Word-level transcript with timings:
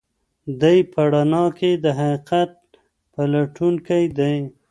دی 0.61 0.77
په 0.91 1.01
رڼا 1.11 1.43
کې 1.57 1.71
د 1.83 1.85
حقیقت 1.99 2.51
پلټونکی 3.13 4.03
دی. 4.17 4.35